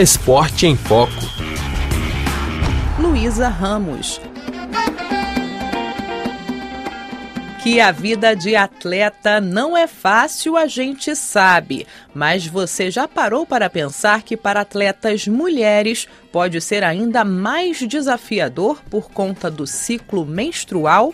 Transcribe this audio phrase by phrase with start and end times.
[0.00, 1.10] Esporte em Foco.
[3.00, 4.20] Luísa Ramos.
[7.64, 11.84] Que a vida de atleta não é fácil, a gente sabe.
[12.14, 18.80] Mas você já parou para pensar que para atletas mulheres pode ser ainda mais desafiador
[18.88, 21.12] por conta do ciclo menstrual?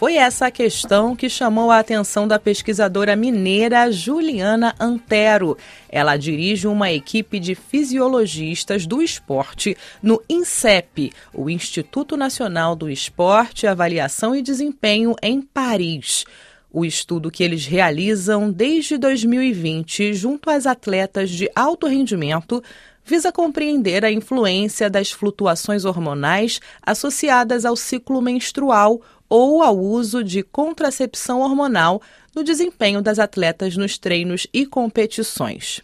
[0.00, 5.58] Foi essa a questão que chamou a atenção da pesquisadora mineira Juliana Antero.
[5.90, 13.66] Ela dirige uma equipe de fisiologistas do esporte no INSEP, o Instituto Nacional do Esporte,
[13.66, 16.24] Avaliação e Desempenho, em Paris.
[16.72, 22.62] O estudo que eles realizam desde 2020 junto às atletas de alto rendimento
[23.04, 30.42] visa compreender a influência das flutuações hormonais associadas ao ciclo menstrual ou ao uso de
[30.42, 32.02] contracepção hormonal
[32.34, 35.80] no desempenho das atletas nos treinos e competições.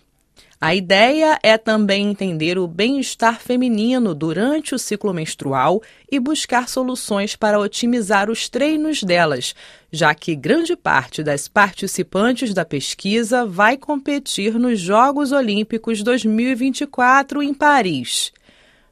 [0.58, 7.36] A ideia é também entender o bem-estar feminino durante o ciclo menstrual e buscar soluções
[7.36, 9.54] para otimizar os treinos delas,
[9.92, 17.52] já que grande parte das participantes da pesquisa vai competir nos Jogos Olímpicos 2024 em
[17.52, 18.32] Paris.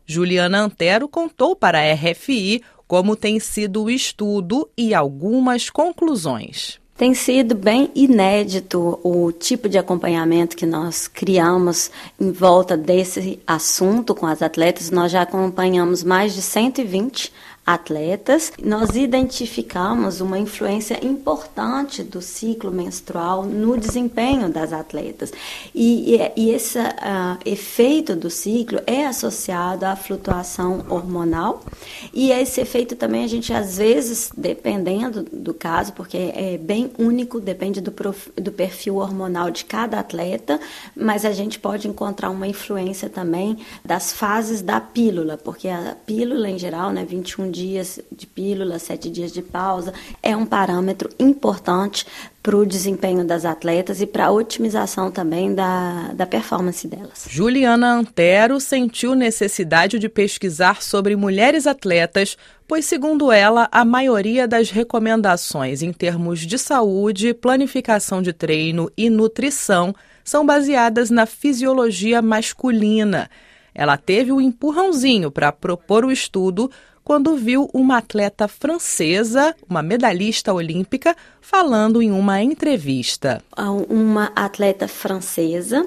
[0.07, 6.79] Juliana Antero contou para a RFI como tem sido o estudo e algumas conclusões.
[6.97, 14.15] Tem sido bem inédito o tipo de acompanhamento que nós criamos em volta desse assunto
[14.15, 14.91] com as atletas.
[14.91, 17.33] Nós já acompanhamos mais de 120
[17.67, 25.33] atletas, nós identificamos uma influência importante do ciclo menstrual no desempenho das atletas.
[25.75, 31.65] E, e, e esse uh, efeito do ciclo é associado à flutuação hormonal,
[32.13, 37.41] e esse efeito também a gente, às vezes, dependendo do caso, porque é bem único,
[37.41, 40.61] depende do, prof, do perfil hormonal de cada atleta,
[40.95, 46.49] mas a gente pode encontrar uma influência também das fases da pílula, porque a pílula,
[46.51, 52.05] em geral, né, 21 dias de pílula, sete dias de pausa, é um parâmetro importante
[52.43, 57.27] para o desempenho das atletas e para a otimização também da, da performance delas.
[57.31, 64.71] Juliana Antero sentiu necessidade de pesquisar sobre mulheres atletas, pois, segundo ela, a maioria das
[64.71, 69.95] recomendações em termos de saúde, planificação de treino e nutrição
[70.25, 73.31] são baseadas na fisiologia masculina.
[73.75, 76.71] Ela teve o um empurrãozinho para propor o estudo
[77.05, 83.43] quando viu uma atleta francesa, uma medalhista olímpica, falando em uma entrevista.
[83.89, 85.87] Uma atleta francesa,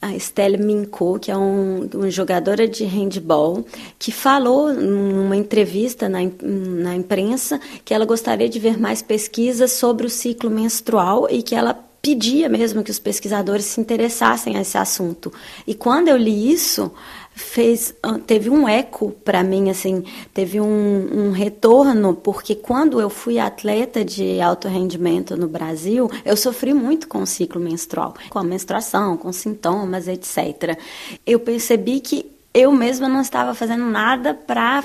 [0.00, 3.64] a Estelle Minco, que é um, uma jogadora de handball,
[3.98, 10.06] que falou numa entrevista na, na imprensa que ela gostaria de ver mais pesquisas sobre
[10.06, 14.78] o ciclo menstrual e que ela pedia mesmo que os pesquisadores se interessassem a esse
[14.78, 15.32] assunto.
[15.66, 16.92] E quando eu li isso,
[17.38, 20.04] fez ah, teve um eco para mim assim
[20.34, 26.36] teve um, um, retorno porque quando eu fui atleta de alto rendimento no Brasil eu
[26.36, 30.78] sofri muito com o ciclo menstrual com a menstruação com sintomas etc
[31.24, 34.82] eu percebi que eu mesma não estava fazendo nada para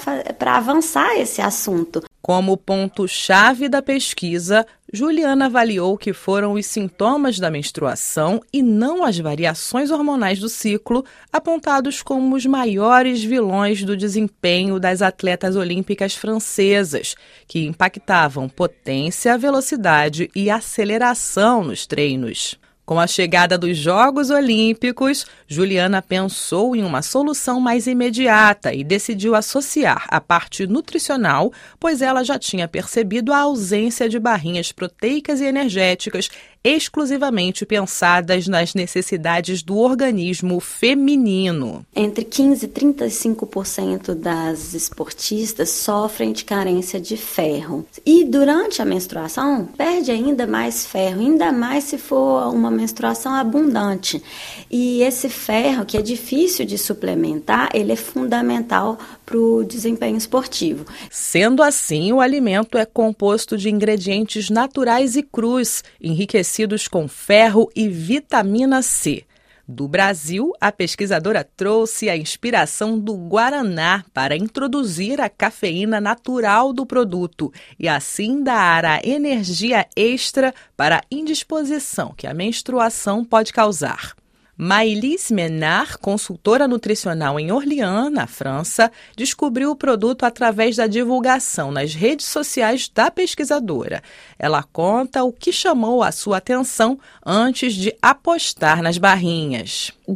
[0.55, 8.39] avançar esse assunto como ponto-chave da pesquisa, Juliana avaliou que foram os sintomas da menstruação
[8.53, 11.03] e não as variações hormonais do ciclo
[11.33, 17.13] apontados como os maiores vilões do desempenho das atletas olímpicas francesas,
[17.45, 22.57] que impactavam potência, velocidade e aceleração nos treinos.
[22.85, 29.35] Com a chegada dos Jogos Olímpicos, Juliana pensou em uma solução mais imediata e decidiu
[29.35, 35.45] associar a parte nutricional, pois ela já tinha percebido a ausência de barrinhas proteicas e
[35.45, 36.29] energéticas
[36.63, 41.85] exclusivamente pensadas nas necessidades do organismo feminino.
[41.93, 47.85] Entre 15 e 35% das esportistas sofrem de carência de ferro.
[48.05, 54.23] E durante a menstruação, perde ainda mais ferro, ainda mais se for uma menstruação abundante.
[54.71, 60.85] E esse ferro, que é difícil de suplementar, ele é fundamental para o desempenho esportivo.
[61.09, 67.87] Sendo assim, o alimento é composto de ingredientes naturais e crus, enriquecidos com ferro e
[67.87, 69.25] vitamina C.
[69.65, 76.85] Do Brasil, a pesquisadora trouxe a inspiração do Guaraná para introduzir a cafeína natural do
[76.85, 84.13] produto e assim dar a energia extra para a indisposição que a menstruação pode causar.
[84.63, 91.93] Maëlys Menard, consultora nutricional em Orléans, na França, descobriu o produto através da divulgação nas
[91.93, 94.01] redes sociais da pesquisadora.
[94.39, 99.91] Ela conta o que chamou a sua atenção antes de apostar nas barrinhas.
[100.07, 100.13] Euh,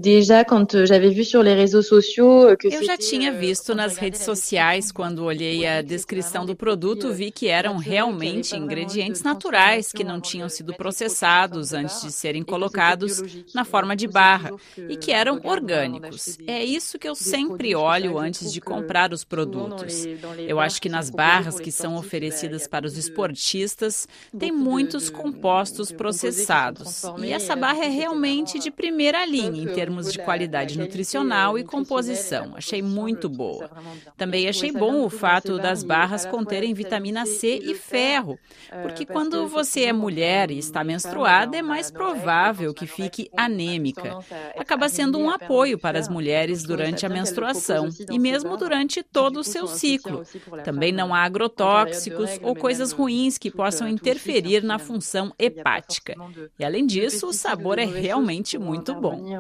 [2.48, 6.56] euh, que Eu já tinha euh, visto nas redes sociais, quando olhei a descrição do
[6.56, 12.44] produto, vi que eram realmente ingredientes naturais que não tinham sido processados antes de serem
[12.44, 13.22] colocados
[13.54, 14.37] na forma de barra
[14.90, 16.38] e que eram orgânicos.
[16.48, 20.06] É isso que eu sempre olho antes de comprar os produtos.
[20.48, 24.08] Eu acho que nas barras que são oferecidas para os esportistas,
[24.38, 27.04] tem muitos compostos processados.
[27.24, 32.54] E essa barra é realmente de primeira linha termos de qualidade nutricional e composição.
[32.56, 33.70] Achei muito boa.
[34.18, 38.40] Também achei bom o fato das barras conterem vitamina C e ferro,
[38.82, 44.17] porque quando você é mulher e está menstruada, é mais provável que fique anêmica.
[44.58, 49.44] Acaba sendo um apoio para as mulheres durante a menstruação e mesmo durante todo o
[49.44, 50.24] seu ciclo.
[50.64, 56.16] Também não há agrotóxicos ou coisas ruins que possam interferir na função hepática.
[56.58, 59.38] E além disso, o sabor é realmente muito bom.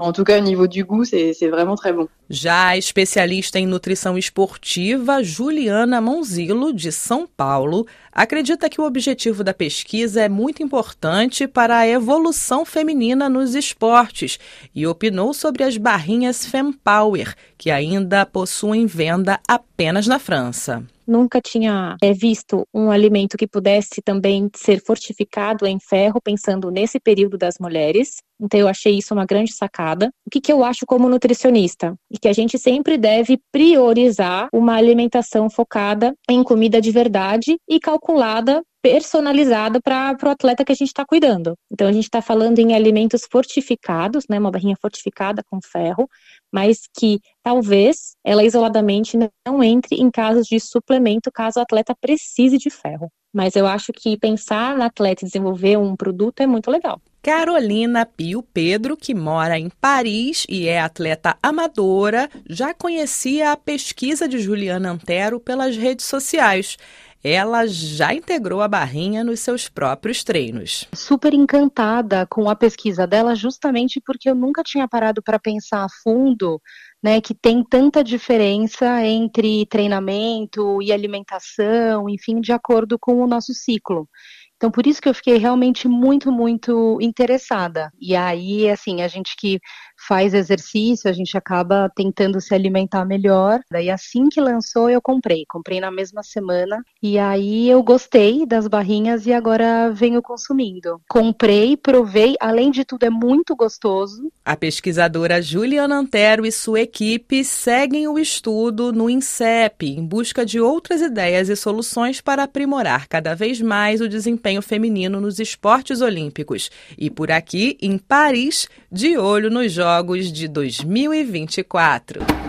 [2.29, 9.43] Já a especialista em nutrição esportiva, Juliana Monzilo, de São Paulo, acredita que o objetivo
[9.43, 14.39] da pesquisa é muito importante para a evolução feminina nos esportes
[14.77, 21.95] e opinou sobre as barrinhas Fempower, que ainda possuem venda apenas na França nunca tinha
[22.03, 27.55] é, visto um alimento que pudesse também ser fortificado em ferro, pensando nesse período das
[27.59, 28.17] mulheres.
[28.39, 30.11] Então, eu achei isso uma grande sacada.
[30.25, 31.95] O que, que eu acho como nutricionista?
[32.11, 37.79] E que a gente sempre deve priorizar uma alimentação focada em comida de verdade e
[37.79, 41.55] calculada personalizada para o atleta que a gente está cuidando.
[41.71, 46.07] Então, a gente está falando em alimentos fortificados, né, uma barrinha fortificada com ferro,
[46.51, 52.57] mas que talvez ela isoladamente não entre em casos de suplemento caso o atleta precise
[52.57, 53.11] de ferro.
[53.33, 56.99] Mas eu acho que pensar na atleta e desenvolver um produto é muito legal.
[57.21, 64.29] Carolina Pio Pedro, que mora em Paris e é atleta amadora, já conhecia a pesquisa
[64.29, 66.77] de Juliana Antero pelas redes sociais
[67.27, 70.87] ela já integrou a barrinha nos seus próprios treinos.
[70.93, 75.89] Super encantada com a pesquisa dela, justamente porque eu nunca tinha parado para pensar a
[76.03, 76.61] fundo
[77.03, 83.53] né, que tem tanta diferença entre treinamento e alimentação, enfim, de acordo com o nosso
[83.53, 84.09] ciclo.
[84.57, 87.91] Então, por isso que eu fiquei realmente muito, muito interessada.
[88.01, 89.59] E aí, assim, a gente que
[89.97, 93.59] faz exercício, a gente acaba tentando se alimentar melhor.
[93.69, 95.43] Daí, assim que lançou, eu comprei.
[95.47, 96.83] Comprei na mesma semana.
[97.01, 101.01] E aí, eu gostei das barrinhas e agora venho consumindo.
[101.09, 102.35] Comprei, provei.
[102.39, 104.31] Além de tudo, é muito gostoso.
[104.45, 110.59] A pesquisadora Juliana Antero e sua equipe seguem o estudo no INSEP, em busca de
[110.59, 116.69] outras ideias e soluções para aprimorar cada vez mais o desempenho feminino nos esportes olímpicos.
[116.97, 122.46] E por aqui, em Paris, de olho nos Jogos de 2024.